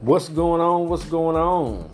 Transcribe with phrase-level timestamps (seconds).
[0.00, 0.88] What's going on?
[0.88, 1.90] What's going on?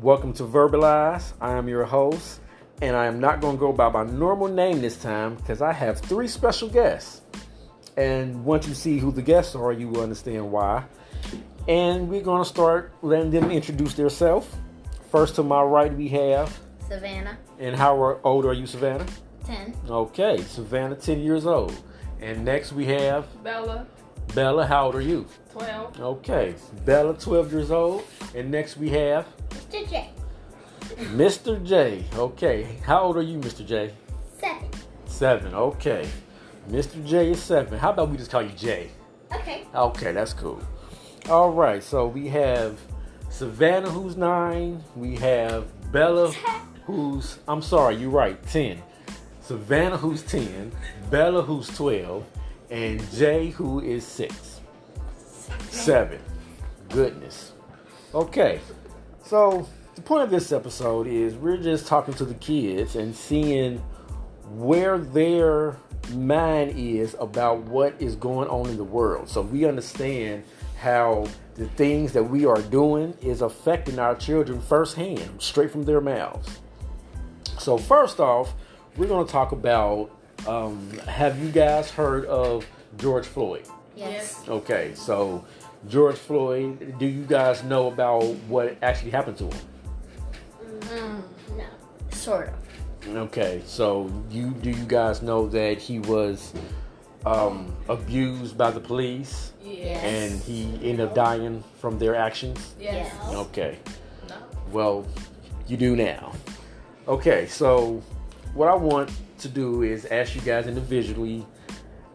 [0.00, 1.32] Welcome to Verbalize.
[1.40, 2.38] I am your host,
[2.80, 5.72] and I am not going to go by my normal name this time because I
[5.72, 7.22] have three special guests.
[7.96, 10.84] And once you see who the guests are, you will understand why.
[11.66, 14.46] And we're going to start letting them introduce themselves.
[15.10, 16.56] First to my right, we have.
[16.88, 19.06] Savannah, And how old are you, Savannah?
[19.44, 19.74] 10.
[19.90, 21.74] Okay, Savannah, 10 years old.
[22.20, 23.88] And next we have Bella,
[24.34, 24.66] Bella.
[24.66, 25.26] How old are you?
[25.52, 26.00] 12.
[26.00, 28.04] Okay, Bella, 12 years old.
[28.34, 29.88] And next we have Mr.
[29.88, 30.10] J,
[30.96, 31.64] Mr.
[31.64, 32.04] J.
[32.14, 33.66] Okay, how old are you, Mr.
[33.66, 33.92] J?
[34.38, 34.68] 7.
[35.06, 35.54] Seven.
[35.54, 36.08] Okay,
[36.70, 37.04] Mr.
[37.04, 37.78] J is seven.
[37.78, 38.90] How about we just call you J?
[39.32, 39.66] Okay.
[39.74, 40.60] Okay, that's cool.
[41.28, 42.78] All right, so we have
[43.30, 44.82] Savannah, who's nine.
[44.96, 46.30] We have Bella,
[46.84, 48.82] who's, I'm sorry, you're right, 10.
[49.40, 50.72] Savannah, who's 10.
[51.10, 52.24] Bella, who's 12.
[52.70, 54.60] And Jay, who is 6.
[55.70, 56.18] 7.
[56.90, 57.52] Goodness.
[58.14, 58.60] Okay,
[59.24, 63.78] so the point of this episode is we're just talking to the kids and seeing
[64.50, 65.76] where their
[66.12, 69.28] mind is about what is going on in the world.
[69.28, 70.44] So we understand
[70.78, 76.00] how the things that we are doing is affecting our children firsthand, straight from their
[76.00, 76.60] mouths.
[77.58, 78.54] So first off,
[78.96, 80.10] we're going to talk about
[80.48, 83.64] um, have you guys heard of George Floyd?
[83.96, 84.42] Yes.
[84.48, 85.44] Okay, so
[85.88, 89.58] George Floyd, do you guys know about what actually happened to him?
[90.80, 91.22] Mm,
[91.56, 91.64] no.
[92.10, 93.16] Sort of.
[93.16, 96.52] Okay, so you do you guys know that he was
[97.26, 100.02] um, abused by the police Yes.
[100.04, 102.74] and he ended up dying from their actions?
[102.80, 103.12] Yes.
[103.12, 103.34] Yes.
[103.34, 103.78] Okay,
[104.28, 104.36] No.
[104.72, 105.06] well,
[105.66, 106.32] you do now.
[107.06, 108.02] Okay, so
[108.54, 109.10] what I want
[109.40, 111.46] to do is ask you guys individually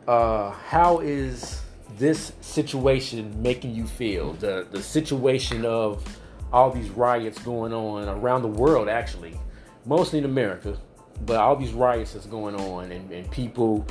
[0.08, 1.62] uh, how is
[1.98, 4.34] this situation making you feel?
[4.34, 6.04] The, the situation of
[6.52, 9.40] all these riots going on around the world, actually,
[9.86, 10.78] mostly in America,
[11.26, 13.86] but all these riots that's going on and, and people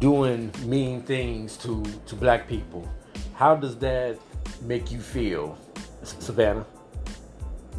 [0.00, 2.88] doing mean things to, to black people.
[3.34, 4.18] How does that
[4.62, 5.56] make you feel,
[6.02, 6.66] Savannah?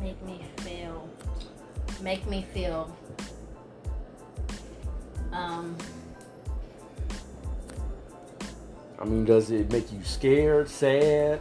[0.02, 1.10] Make me feel.
[2.02, 2.96] Make me feel.
[5.32, 5.76] Um.
[9.00, 11.40] I mean, does it make you scared, sad?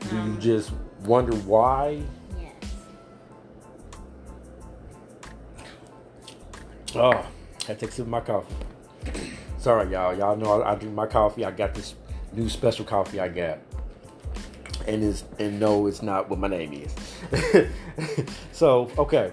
[0.00, 0.40] Do you Um.
[0.40, 0.72] just
[1.04, 2.02] wonder why?
[2.40, 2.54] Yes.
[6.94, 7.24] Oh, I
[7.66, 8.54] had to take a sip of my coffee.
[9.58, 10.16] Sorry, y'all.
[10.16, 11.44] Y'all know I, I drink my coffee.
[11.44, 11.94] I got this
[12.32, 13.58] new special coffee I got.
[14.86, 17.68] And is and no, it's not what my name is.
[18.52, 19.32] so, okay.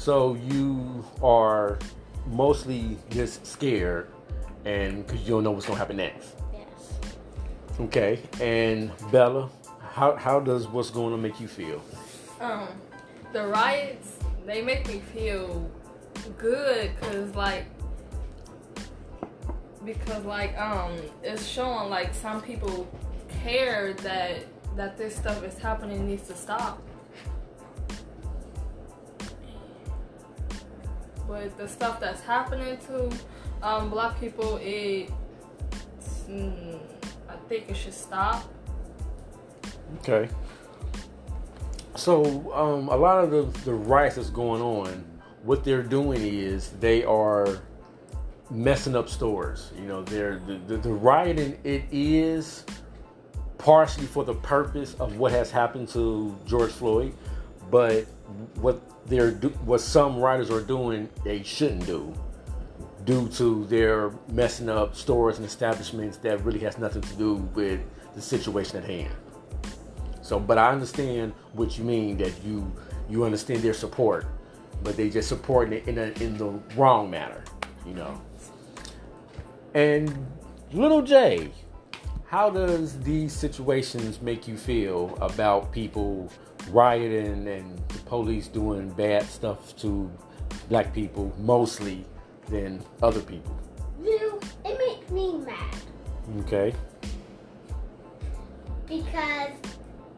[0.00, 1.78] So you are
[2.26, 4.08] mostly just scared
[4.64, 6.36] and because you don't know what's gonna happen next.
[6.54, 6.98] Yes.
[7.78, 8.18] Okay.
[8.40, 11.82] And Bella, how how does what's going on make you feel?
[12.40, 12.68] Um,
[13.34, 14.16] the riots,
[14.46, 15.70] they make me feel
[16.38, 17.66] good because, like,
[19.84, 22.88] because, like, um, it's showing, like, some people
[23.42, 24.46] care that
[24.76, 26.82] that this stuff is happening needs to stop.
[31.30, 33.08] But the stuff that's happening to
[33.62, 35.08] um, black people, it,
[36.28, 36.76] mm,
[37.28, 38.52] I think it should stop.
[40.00, 40.28] Okay.
[41.94, 45.04] So, um, a lot of the, the riots that's going on,
[45.44, 47.60] what they're doing is they are
[48.50, 49.70] messing up stores.
[49.78, 51.56] You know, they're the, the, the rioting.
[51.62, 52.64] It is
[53.56, 57.14] partially for the purpose of what has happened to George Floyd,
[57.70, 58.04] but
[58.56, 59.32] what they're
[59.64, 62.14] what some writers are doing, they shouldn't do,
[63.04, 67.80] due to their messing up stores and establishments that really has nothing to do with
[68.14, 69.14] the situation at hand.
[70.22, 72.70] So, but I understand what you mean that you
[73.08, 74.26] you understand their support,
[74.82, 77.42] but they just supporting it in a, in the wrong manner,
[77.86, 78.20] you know.
[79.74, 80.26] And
[80.72, 81.50] little J,
[82.26, 86.30] how does these situations make you feel about people
[86.70, 90.10] rioting and the police doing bad stuff to
[90.68, 92.04] black people mostly
[92.48, 93.56] than other people?
[94.02, 95.74] You, it makes me mad
[96.40, 96.74] Okay.
[98.88, 99.52] because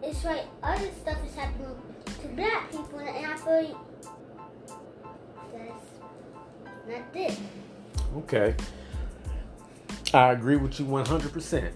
[0.03, 1.77] it's like other stuff is happening
[2.23, 3.77] to black people, and I feel like
[5.53, 5.85] that's
[6.89, 7.41] not this.
[8.19, 8.55] Okay.
[10.15, 11.73] I agree with you 100%.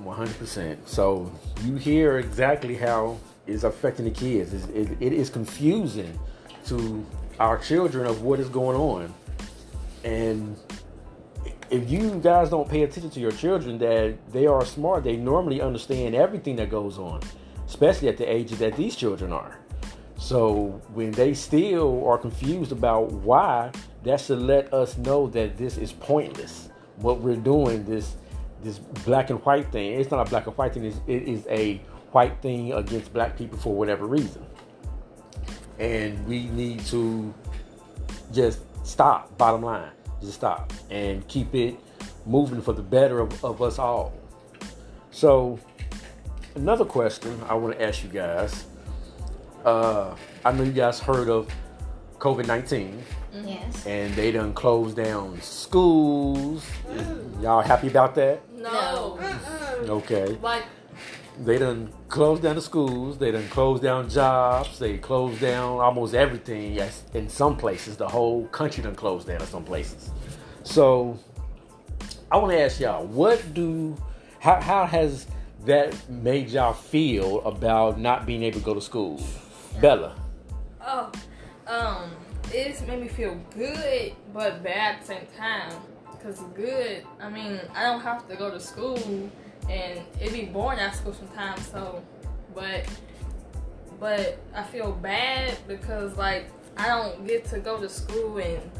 [0.00, 0.76] 100%.
[0.86, 1.32] So
[1.64, 4.52] you hear exactly how it's affecting the kids.
[4.52, 6.18] It's, it, it is confusing
[6.66, 7.04] to
[7.40, 9.14] our children of what is going on.
[10.04, 10.56] And
[11.70, 15.60] if you guys don't pay attention to your children, that they are smart, they normally
[15.60, 17.20] understand everything that goes on,
[17.66, 19.58] especially at the age that these children are.
[20.18, 23.70] So when they still are confused about why,
[24.02, 26.70] that should let us know that this is pointless.
[26.96, 28.16] What we're doing, this
[28.60, 30.84] this black and white thing, it's not a black and white thing.
[30.84, 31.80] It's, it is a
[32.12, 34.44] white thing against black people for whatever reason,
[35.78, 37.32] and we need to
[38.32, 39.36] just stop.
[39.38, 39.90] Bottom line,
[40.20, 41.76] just stop and keep it
[42.26, 44.12] moving for the better of, of us all.
[45.10, 45.58] So,
[46.54, 48.64] another question I want to ask you guys.
[49.64, 50.14] Uh,
[50.44, 51.52] I know you guys heard of
[52.18, 53.02] COVID 19
[53.44, 53.86] Yes.
[53.86, 56.64] and they done closed down schools.
[57.40, 58.40] Y'all happy about that?
[58.56, 59.18] No.
[59.82, 60.36] Okay.
[60.42, 60.64] Like,
[61.40, 63.18] They done closed down the schools.
[63.18, 64.78] They done closed down jobs.
[64.78, 66.74] They closed down almost everything.
[66.74, 70.10] Yes, in some places, the whole country done closed down in some places.
[70.64, 71.18] So,
[72.30, 73.96] I want to ask y'all, what do,
[74.40, 75.26] how, how has
[75.64, 79.22] that made y'all feel about not being able to go to school?
[79.80, 80.16] Bella.
[80.84, 81.12] oh,
[81.66, 82.10] um,
[82.52, 85.72] it's made me feel good, but bad at the same time.
[86.22, 89.30] Cause good, I mean, I don't have to go to school,
[89.68, 91.66] and it be boring at school sometimes.
[91.66, 92.02] So,
[92.54, 92.86] but,
[94.00, 98.70] but I feel bad because like I don't get to go to school and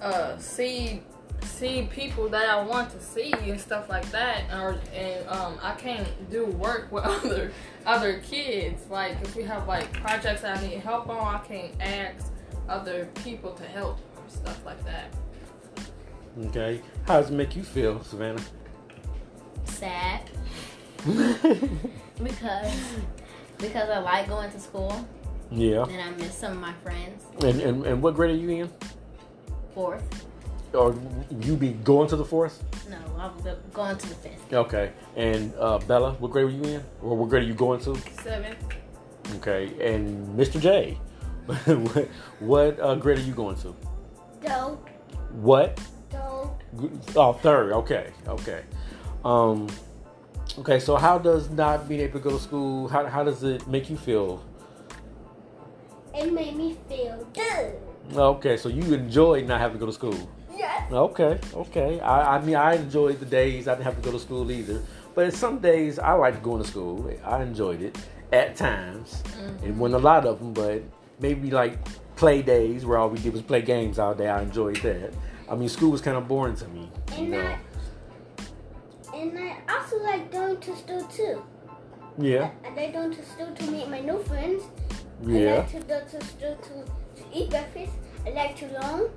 [0.00, 1.02] uh, see
[1.42, 5.74] see people that I want to see and stuff like that, or and um, I
[5.74, 7.52] can't do work with other
[7.86, 8.86] other kids.
[8.90, 12.32] Like if we have like projects that I need help on, I can't ask
[12.68, 15.12] other people to help or stuff like that.
[16.46, 16.80] Okay.
[17.06, 18.40] How does it make you feel, Savannah?
[19.64, 20.30] Sad
[22.22, 22.72] because
[23.58, 25.06] because I like going to school
[25.50, 25.84] yeah.
[25.84, 27.24] and I miss some of my friends.
[27.42, 28.70] And, and, and what grade are you in?
[29.74, 30.26] Fourth.
[30.72, 30.94] Or
[31.40, 32.62] you be going to the fourth?
[32.88, 34.52] No, I'm go- going to the fifth.
[34.52, 34.92] Okay.
[35.16, 36.84] And uh, Bella, what grade were you in?
[37.02, 37.96] Or what grade are you going to?
[38.22, 38.56] Seven.
[39.36, 39.72] Okay.
[39.80, 40.60] And Mr.
[40.60, 40.98] J,
[41.46, 41.56] what,
[42.38, 43.74] what uh, grade are you going to?
[44.42, 44.78] Don't,
[45.32, 45.80] What?
[46.10, 46.52] don't.
[47.16, 47.72] Oh, third.
[47.72, 48.12] Okay.
[48.28, 48.62] Okay.
[49.24, 49.68] Um,
[50.58, 50.80] okay.
[50.80, 52.88] So how does not being able to go to school?
[52.88, 54.44] How, how does it make you feel?
[56.14, 57.76] It made me feel good.
[58.14, 58.56] Okay.
[58.56, 60.28] So you enjoy not having to go to school.
[60.56, 60.92] Yes.
[60.92, 62.00] Okay, okay.
[62.00, 64.82] I, I mean, I enjoyed the days I didn't have to go to school either.
[65.14, 67.10] But some days I liked going to school.
[67.24, 67.96] I enjoyed it
[68.32, 69.22] at times.
[69.64, 70.82] It wasn't a lot of them, but
[71.18, 71.78] maybe like
[72.16, 74.28] play days where all we did was play games all day.
[74.28, 75.14] I enjoyed that.
[75.50, 76.90] I mean, school was kind of boring to me.
[77.12, 77.56] You And know.
[79.36, 81.42] I, and I also like going to school too.
[82.18, 84.64] Yeah, I, I like going to school to meet my new friends.
[85.24, 85.38] Yeah.
[85.38, 87.92] I like to go to school to, to eat breakfast.
[88.26, 89.10] I like to learn.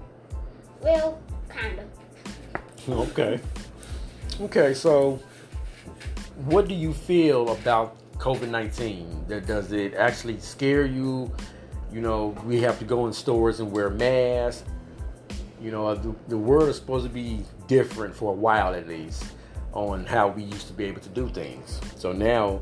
[0.82, 1.20] Well,
[1.50, 2.90] kind of.
[2.90, 3.40] Okay.
[4.42, 5.20] Okay, so
[6.46, 9.26] what do you feel about COVID 19?
[9.46, 11.32] Does it actually scare you?
[11.92, 14.64] You know, we have to go in stores and wear masks.
[15.62, 19.24] You know, the, the world is supposed to be different for a while at least
[19.74, 21.82] on how we used to be able to do things.
[21.96, 22.62] So now,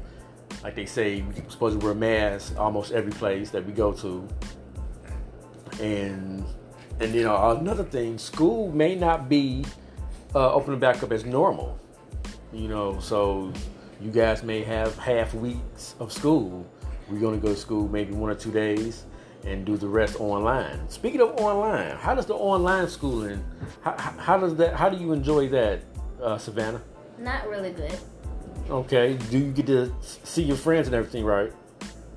[0.64, 4.28] like they say, we're supposed to wear masks almost every place that we go to.
[5.82, 6.46] And
[7.00, 9.66] and you know another thing, school may not be
[10.36, 11.80] uh, opening back up as normal.
[12.54, 13.52] You know, so
[14.00, 16.66] you guys may have half weeks of school.
[17.10, 19.06] We're gonna go to school maybe one or two days
[19.46, 20.88] and do the rest online.
[20.90, 23.44] Speaking of online, how does the online schooling?
[23.82, 24.76] How, how, does that?
[24.76, 25.82] How do you enjoy that,
[26.22, 26.82] uh, Savannah?
[27.22, 27.96] Not really good.
[28.68, 31.54] Okay, do you get to see your friends and everything, right?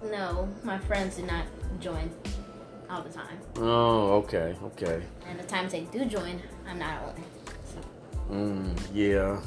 [0.03, 1.45] No, my friends do not
[1.79, 2.11] join
[2.89, 3.39] all the time.
[3.57, 5.03] Oh, okay, okay.
[5.29, 7.15] And the times they do join, I'm not on.
[8.31, 9.41] Mm, yeah.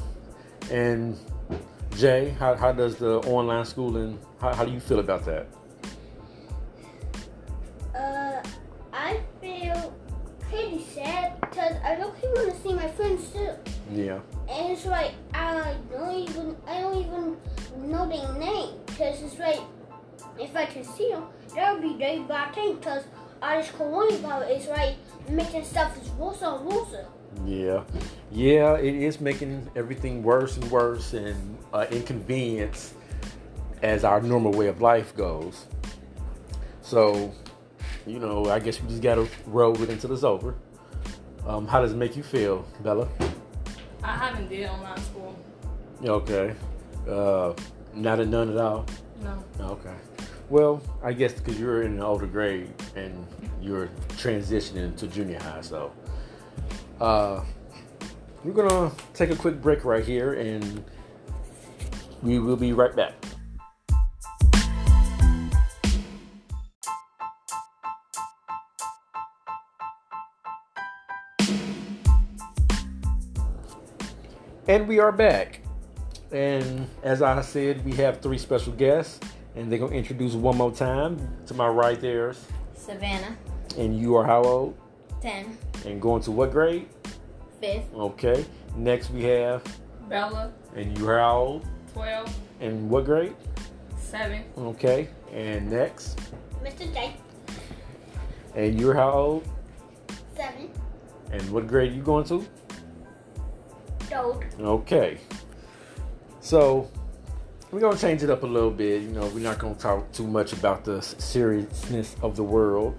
[0.70, 1.18] And
[1.96, 4.16] Jay, how, how does the online schooling?
[4.40, 5.48] How, how do you feel about that?
[7.96, 8.42] Uh,
[8.92, 9.92] I feel
[10.48, 13.50] pretty sad because I don't even want to see my friends too.
[13.92, 14.20] Yeah.
[14.48, 16.96] And it's like I don't even I don't
[18.12, 19.60] even know name because it's like
[20.38, 21.24] if I can see them,
[21.54, 23.04] that would be very bad thing because
[23.42, 24.96] all this coronavirus is like
[25.28, 26.94] making stuff is worse and worse.
[27.44, 27.84] Yeah,
[28.30, 32.94] yeah, it is making everything worse and worse and uh, inconvenience
[33.82, 35.66] as our normal way of life goes.
[36.82, 37.32] So,
[38.06, 40.54] you know, I guess we just gotta roll with it until it's over.
[41.46, 43.08] Um, how does it make you feel, Bella?
[44.02, 45.38] I haven't did online school.
[46.04, 46.54] Okay,
[47.08, 47.52] uh,
[47.94, 48.86] not a none at all.
[49.22, 49.44] No.
[49.60, 49.94] Okay.
[50.48, 53.26] Well, I guess because you're in an older grade and
[53.60, 55.92] you're transitioning to junior high, so.
[57.00, 57.44] Uh,
[58.44, 60.84] we're gonna take a quick break right here, and
[62.22, 63.14] we will be right back.
[74.68, 75.62] And we are back.
[76.30, 79.18] And as I said, we have three special guests,
[79.56, 81.16] and they're gonna introduce one more time.
[81.46, 82.44] To my right, there's
[82.74, 83.36] Savannah,
[83.78, 84.76] and you are how old?
[85.22, 85.56] 10,
[85.86, 86.88] And going to what grade?
[87.62, 88.44] 5th, Okay.
[88.76, 89.62] Next we have,
[90.08, 91.66] Bella, and you are how old?
[91.94, 93.34] 12, And what grade?
[93.98, 95.08] 7, Okay.
[95.32, 96.20] And next,
[96.62, 96.92] Mr.
[96.92, 97.16] J,
[98.54, 99.48] and you're how old?
[100.36, 100.70] seven,
[101.32, 102.44] And what grade are you going to?
[104.14, 104.44] old.
[104.60, 105.18] Okay.
[106.48, 106.88] So
[107.70, 109.02] we're gonna change it up a little bit.
[109.02, 112.98] You know, we're not gonna talk too much about the seriousness of the world.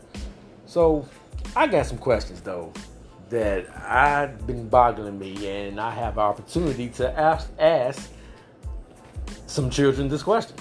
[0.67, 1.09] So
[1.55, 2.71] I got some questions though
[3.31, 8.11] that I've been boggling me, and I have opportunity to ask ask
[9.47, 10.55] some children this question.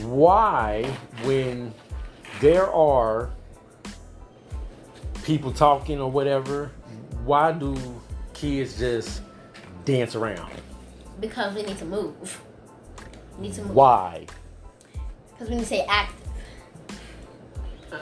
[0.00, 0.82] Why,
[1.22, 1.72] when
[2.40, 3.30] there are
[5.22, 6.72] people talking or whatever,
[7.24, 7.76] why do
[8.32, 9.22] kids just
[9.84, 10.50] dance around?
[11.28, 12.40] Because we need to move.
[13.38, 13.74] We need to move.
[13.74, 14.26] Why?
[15.32, 16.28] Because we need to say active.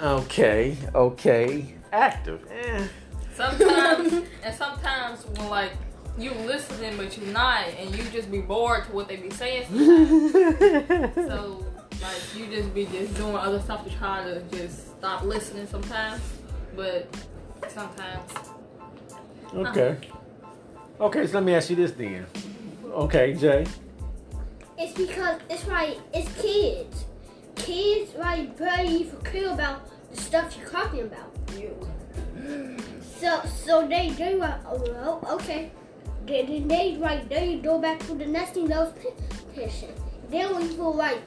[0.03, 1.75] Okay, okay.
[1.93, 2.45] Active.
[2.51, 2.87] Eh.
[3.35, 4.13] Sometimes,
[4.43, 5.73] and sometimes when like
[6.19, 9.67] you listening but you're not, and you just be bored to what they be saying.
[11.15, 11.65] So
[12.01, 16.21] like you just be just doing other stuff to try to just stop listening sometimes.
[16.75, 17.15] But
[17.69, 18.33] sometimes,
[19.55, 19.97] okay.
[21.01, 22.27] Okay, so let me ask you this then.
[22.93, 23.67] Okay, Jay.
[24.77, 25.99] It's because it's right.
[26.13, 27.07] It's kids.
[27.55, 31.33] Kids right very care about the stuff you're talking about.
[33.19, 34.61] So so they they right.
[34.67, 35.71] Oh, well, okay.
[36.27, 37.27] They they, they right.
[37.29, 39.89] They go back to the nesting those petition.
[40.29, 41.23] They don't even like.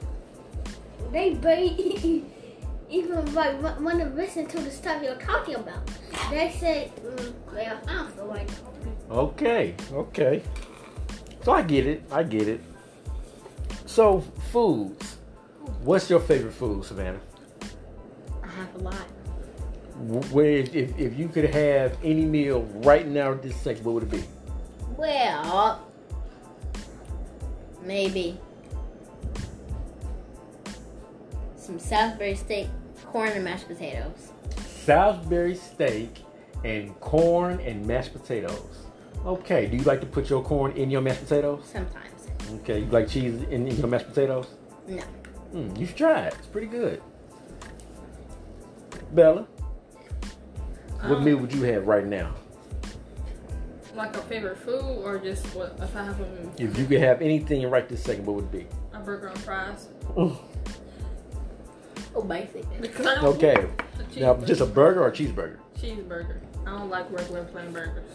[1.10, 1.68] They very
[2.90, 5.90] even like want to listen to the stuff you're talking about.
[6.30, 8.96] They say, mm, well, I don't feel like talking.
[9.10, 10.42] Okay, okay.
[11.46, 12.02] So I get it.
[12.10, 12.60] I get it.
[13.86, 15.18] So foods.
[15.84, 17.20] What's your favorite food, Savannah?
[18.42, 19.06] I have a lot.
[20.32, 24.02] Where if, if, you could have any meal right now at this second, what would
[24.02, 24.24] it be?
[24.96, 25.86] Well,
[27.84, 28.40] maybe
[31.54, 32.66] some Salisbury steak,
[33.04, 34.32] corn, and mashed potatoes.
[34.82, 36.24] Salisbury steak
[36.64, 38.85] and corn and mashed potatoes.
[39.26, 39.66] Okay.
[39.66, 41.68] Do you like to put your corn in your mashed potatoes?
[41.72, 42.28] Sometimes.
[42.60, 42.80] Okay.
[42.80, 44.46] You like cheese in, in your mashed potatoes?
[44.86, 45.02] No.
[45.52, 46.34] Hmm, you should try it.
[46.38, 47.02] It's pretty good.
[49.12, 49.46] Bella,
[51.02, 52.34] what um, meal would you have right now?
[53.96, 57.22] like a favorite food or just what if I have a, If you could have
[57.22, 58.66] anything right this second, what would it be?
[58.92, 59.88] a burger and fries?
[60.16, 60.38] Oh,
[62.22, 62.64] basic.
[62.80, 63.66] Because I don't Okay.
[64.16, 65.58] Now, just a burger or a cheeseburger?
[65.78, 66.40] cheeseburger.
[66.66, 68.08] I don't like regular plain burgers.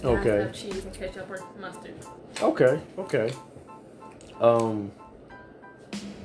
[0.00, 0.52] It has to Okay.
[0.52, 1.94] cheese and ketchup or mustard.
[2.40, 2.80] Okay.
[2.98, 3.32] Okay.
[4.40, 4.92] Um,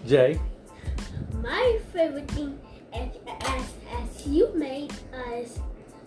[0.06, 0.40] Jay.
[1.42, 2.60] My favorite thing,
[2.94, 3.10] as,
[3.42, 4.94] as, as you made,
[5.34, 5.60] is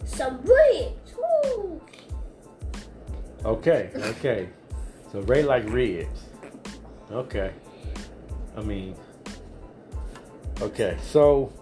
[0.04, 1.14] some ribs.
[1.16, 1.80] Woo!
[3.44, 3.90] Okay.
[3.94, 4.48] Okay.
[5.10, 6.20] so Ray like ribs.
[7.10, 7.52] Okay.
[8.56, 8.94] I mean.
[10.60, 10.96] Okay.
[11.02, 11.52] So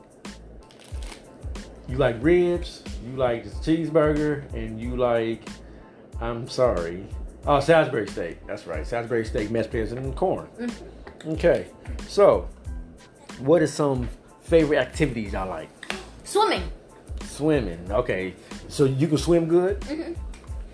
[1.88, 5.49] you like ribs, you like this cheeseburger, and you like.
[6.21, 7.06] I'm sorry.
[7.47, 8.47] Oh, Salisbury steak.
[8.47, 8.87] That's right.
[8.87, 10.49] Salisbury steak, mashed potatoes, and corn.
[11.26, 11.66] Okay.
[12.09, 12.49] So,
[13.40, 14.09] what is some
[14.42, 15.68] favorite activities y'all like?
[16.25, 16.62] Swimming.
[17.25, 17.87] Swimming.
[17.90, 18.35] Okay.
[18.68, 19.80] So you can swim good?
[19.80, 20.16] Mhm.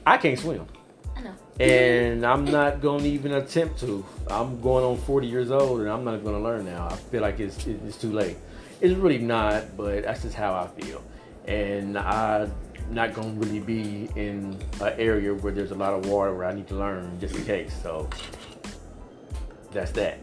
[0.07, 0.67] I can't swim.
[1.17, 1.35] I know.
[1.59, 4.05] And I'm not going to even attempt to.
[4.29, 6.89] I'm going on 40 years old and I'm not going to learn now.
[6.91, 8.37] I feel like it's, it's too late.
[8.81, 11.03] It's really not, but that's just how I feel.
[11.47, 12.53] And I'm
[12.91, 16.47] not going to really be in an area where there's a lot of water where
[16.47, 17.75] I need to learn just in case.
[17.83, 18.09] So
[19.73, 20.19] that's that.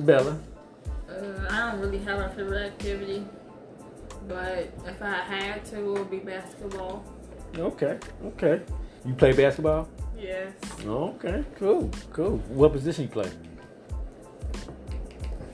[0.00, 0.38] Bella.
[1.08, 3.24] Uh, I don't really have a favorite activity,
[4.26, 7.04] but if I had to, it would be basketball.
[7.56, 7.98] Okay.
[8.24, 8.62] Okay.
[9.04, 9.88] You play basketball?
[10.18, 10.52] Yes.
[10.84, 11.44] Okay.
[11.56, 11.90] Cool.
[12.12, 12.38] Cool.
[12.48, 13.30] What position you play?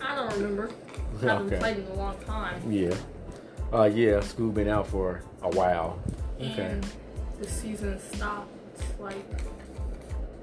[0.00, 0.70] I don't remember.
[1.20, 1.58] I haven't Okay.
[1.58, 2.70] played in a long time.
[2.70, 2.94] Yeah.
[3.72, 5.98] Uh, yeah, school been out for a while.
[6.40, 6.80] Okay.
[7.38, 8.50] The season stopped
[8.98, 9.24] like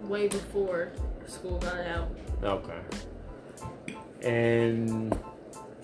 [0.04, 0.94] way before
[1.26, 2.10] school got out.
[2.42, 2.80] Okay.
[4.22, 5.18] And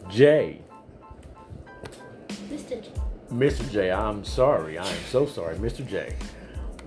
[0.10, 0.62] Jay,
[2.50, 2.82] Mr.
[2.82, 2.92] J.
[3.32, 3.70] Mr.
[3.72, 4.78] J, I'm sorry.
[4.78, 5.86] I am so sorry, Mr.
[5.86, 6.16] J.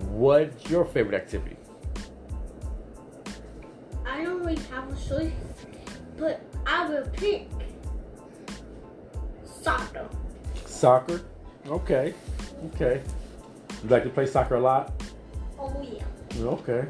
[0.09, 1.57] what's your favorite activity?
[4.05, 5.31] I don't really have a choice,
[6.17, 7.46] but I will pick
[10.77, 11.21] Soccer.
[11.67, 12.13] Okay.
[12.75, 13.01] Okay.
[13.83, 14.93] You like to play soccer a lot?
[15.59, 16.03] Oh yeah.
[16.39, 16.87] Okay.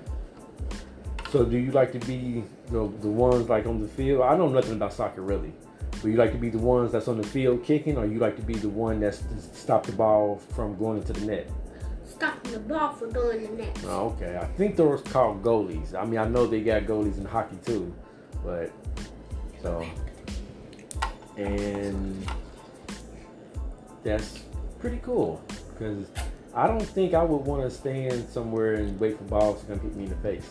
[1.31, 4.23] So do you like to be the the ones like on the field?
[4.23, 5.53] I know nothing about soccer really.
[6.01, 8.35] But you like to be the ones that's on the field kicking, or you like
[8.35, 11.49] to be the one that's to stop the ball from going into the net?
[12.05, 13.79] Stopping the ball from going in the net.
[13.85, 14.37] Oh, okay.
[14.37, 15.95] I think those called goalies.
[15.95, 17.95] I mean, I know they got goalies in hockey too,
[18.43, 18.69] but
[19.61, 19.85] so
[21.37, 22.29] and
[24.07, 24.39] that's
[24.79, 26.07] pretty cool because
[26.53, 29.79] I don't think I would want to stand somewhere and wait for balls to come
[29.81, 30.47] hit me in the face.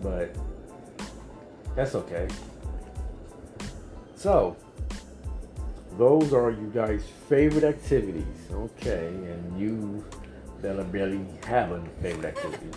[0.00, 0.36] But
[1.74, 2.28] that's okay.
[4.14, 4.56] So,
[5.98, 8.24] those are you guys' favorite activities.
[8.52, 10.04] Okay, and you,
[10.62, 12.68] Bella, barely have a favorite activity.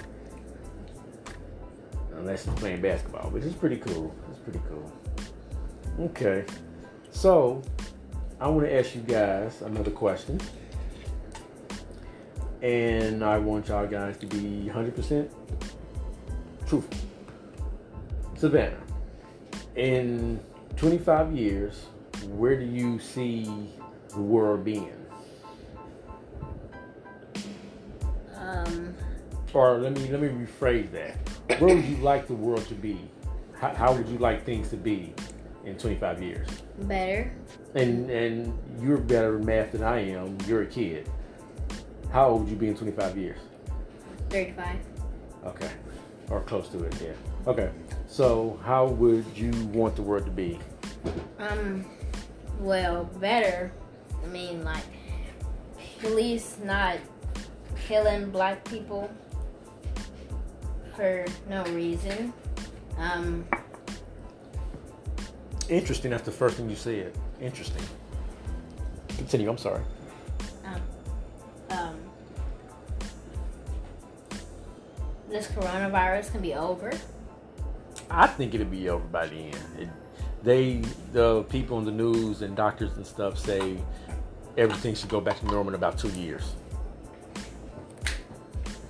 [2.13, 4.13] Unless you're playing basketball, which is pretty cool.
[4.31, 4.91] It's pretty cool.
[5.99, 6.45] Okay,
[7.11, 7.61] so
[8.39, 10.39] I want to ask you guys another question.
[12.61, 15.29] And I want y'all guys to be 100%
[16.67, 16.97] truthful.
[18.35, 18.77] Savannah,
[19.75, 20.39] in
[20.75, 21.85] 25 years,
[22.27, 23.71] where do you see
[24.09, 24.93] the world being?
[28.35, 28.95] Um,
[29.53, 31.17] Or let me let me rephrase that.
[31.59, 32.99] Where would you like the world to be?
[33.53, 35.15] How, how would you like things to be
[35.67, 36.47] in 25 years?
[36.81, 37.31] better.
[37.75, 40.37] And and you're better at math than I am.
[40.47, 41.09] You're a kid.
[42.11, 43.39] How old would you be in 25 years?
[44.29, 44.77] 35.
[45.45, 45.69] Okay.
[46.29, 47.13] Or close to it, yeah.
[47.45, 47.69] Okay.
[48.07, 50.59] So how would you want the world to be?
[51.39, 51.85] Um,
[52.59, 53.71] well, better.
[54.23, 54.83] I mean, like,
[55.99, 56.97] police not
[57.87, 59.09] killing black people
[60.95, 62.33] for no reason.
[62.97, 63.45] Um,
[65.69, 66.11] Interesting.
[66.11, 67.13] That's the first thing you said.
[67.41, 67.83] Interesting.
[69.09, 69.49] Continue.
[69.49, 69.81] I'm sorry.
[70.65, 70.81] um,
[71.69, 71.95] um,
[75.29, 76.91] this coronavirus can be over.
[78.09, 79.57] I think it'll be over by the end.
[79.79, 79.89] It,
[80.43, 83.77] they, the people in the news and doctors and stuff say
[84.57, 86.53] everything should go back to normal in about two years.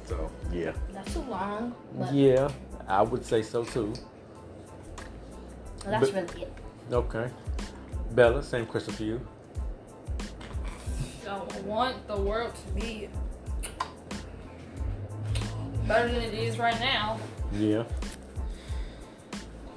[0.05, 1.75] So yeah, That's too long,
[2.13, 2.49] yeah,
[2.87, 3.93] I would say so too.
[5.83, 6.53] that's but- really it.
[6.91, 7.29] Okay,
[8.11, 9.21] Bella, same question for you.
[11.29, 13.09] I want the world to be
[15.85, 17.19] better than it is right now.
[17.53, 17.83] Yeah,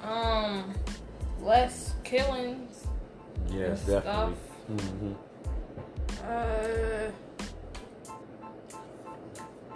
[0.03, 0.73] Um,
[1.41, 2.87] less killings.
[3.49, 4.35] yes, and definitely.
[4.67, 5.13] hmm
[6.23, 7.11] Uh,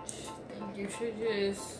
[0.04, 1.75] I think you should just,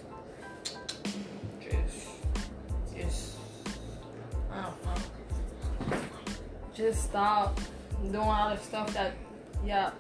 [6.76, 7.60] Just stop
[8.12, 9.14] doing all the stuff that,
[9.66, 9.92] yeah,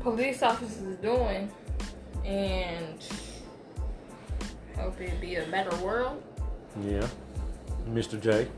[0.00, 1.50] police officers is doing,
[2.24, 2.98] and
[4.74, 6.22] hope it be a better world.
[6.82, 7.06] Yeah,
[7.90, 8.18] Mr.
[8.18, 8.48] J.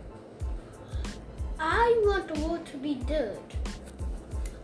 [1.58, 3.38] I want the world to be good.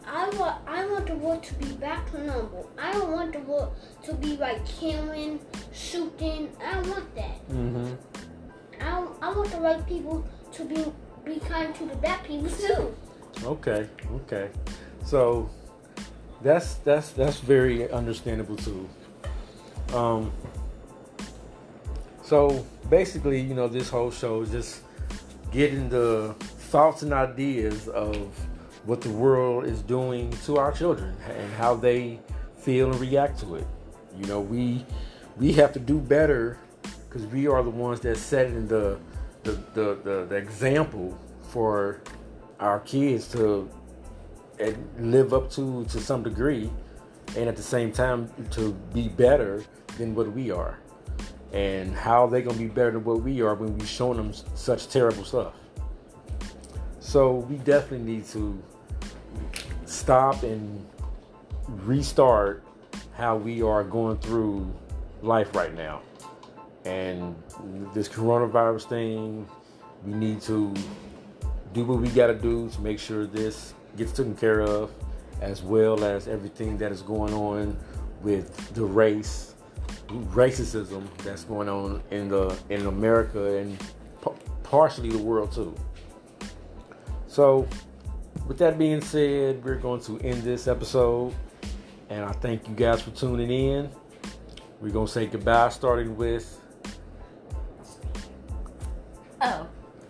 [0.06, 2.70] I want I want the world to be back to normal.
[2.78, 5.40] I don't want the world to be like killing,
[5.72, 6.52] shooting.
[6.64, 7.48] I don't want that.
[7.50, 7.94] Mm-hmm.
[8.80, 10.84] I, I want the right people to be
[11.24, 12.94] be kind to the bad people too.
[13.44, 14.50] Okay, okay.
[15.04, 15.50] So
[16.42, 18.88] that's that's that's very understandable too.
[19.92, 20.32] Um
[22.22, 24.80] so basically, you know, this whole show is just
[25.52, 26.34] getting the
[26.70, 28.16] thoughts and ideas of
[28.84, 32.18] what the world is doing to our children and how they
[32.56, 33.66] feel and react to it.
[34.18, 34.84] You know, we
[35.36, 36.58] we have to do better
[37.08, 38.98] because we are the ones that setting the
[39.44, 42.00] the, the, the the example for
[42.58, 43.70] our kids to
[44.60, 46.70] uh, live up to to some degree
[47.36, 49.62] and at the same time to be better
[49.98, 50.78] than what we are.
[51.52, 54.88] And how they gonna be better than what we are when we showing them such
[54.88, 55.54] terrible stuff.
[56.98, 58.60] So we definitely need to
[59.84, 60.84] stop and
[61.68, 62.64] restart
[63.12, 64.72] how we are going through
[65.22, 66.02] life right now
[66.84, 67.34] and
[67.94, 69.46] this coronavirus thing
[70.04, 70.74] we need to
[71.72, 74.90] do what we got to do to make sure this gets taken care of,
[75.40, 77.76] as well as everything that is going on
[78.22, 79.54] with the race,
[80.08, 83.78] racism that's going on in the in America and
[84.22, 84.30] p-
[84.62, 85.74] partially the world too.
[87.26, 87.66] So,
[88.46, 91.34] with that being said, we're going to end this episode,
[92.10, 93.90] And I thank you guys for tuning in.
[94.80, 96.60] We're to say goodbye, starting with.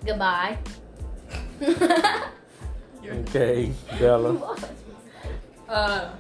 [0.05, 0.59] Goodbye.
[3.07, 4.57] Okay, Bella.
[5.67, 6.11] Uh,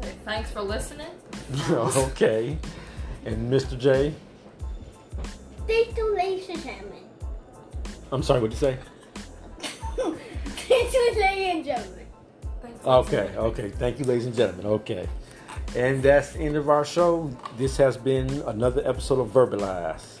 [0.00, 1.10] say thanks for listening.
[1.70, 2.56] okay.
[3.26, 3.76] And Mr.
[3.76, 4.14] J.
[5.66, 7.02] Thank you, ladies and gentlemen.
[8.12, 8.78] I'm sorry, what'd you say?
[9.98, 12.06] Thank you, ladies and gentlemen.
[12.86, 13.68] Okay, okay.
[13.70, 14.66] Thank you, ladies and gentlemen.
[14.66, 15.08] Okay.
[15.74, 17.36] And that's the end of our show.
[17.58, 20.17] This has been another episode of Verbalize.